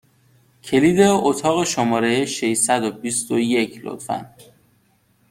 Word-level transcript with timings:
کلید 0.63 0.99
اتاق 1.01 1.63
شماره 1.63 2.25
ششصد 2.25 2.83
و 2.83 2.91
بیست 2.91 3.31
و 3.31 3.39
یک، 3.39 3.81
لطفا! 3.83 4.35